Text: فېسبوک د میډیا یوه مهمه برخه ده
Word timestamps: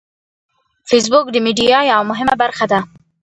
فېسبوک 0.89 1.25
د 1.31 1.35
میډیا 1.45 1.79
یوه 1.91 2.05
مهمه 2.11 2.35
برخه 2.41 2.65
ده 2.71 2.79